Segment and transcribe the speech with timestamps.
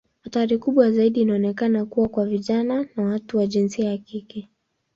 [0.23, 4.49] Hatari kubwa zaidi inaonekana kuwa kwa vijana na watu wa jinsia ya kike.